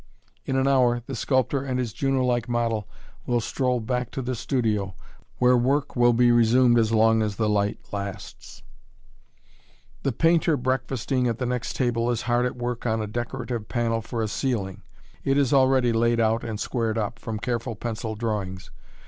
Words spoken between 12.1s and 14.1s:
hard at work on a decorative panel